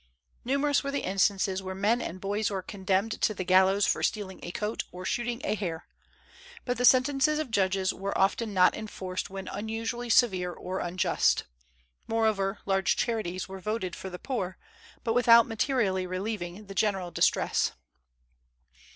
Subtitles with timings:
[0.43, 4.39] Numerous were the instances where men and boys were condemned to the gallows for stealing
[4.41, 5.85] a coat or shooting a hare;
[6.65, 11.43] but the sentences of judges were often not enforced when unusually severe or unjust.
[12.07, 14.57] Moreover, large charities were voted for the poor,
[15.03, 17.73] but without materially relieving the general distress.